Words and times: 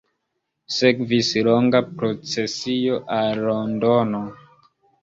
Sekvis 0.75 1.29
longa 1.49 1.83
procesio 2.01 2.99
al 3.21 3.47
Londono. 3.53 4.25